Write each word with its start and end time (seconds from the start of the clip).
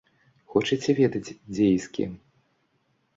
Хочаце 0.53 0.95
ведаць 0.99 1.33
дзе 1.57 1.67
і 1.73 1.75
з 1.85 1.91
кім? 1.99 2.11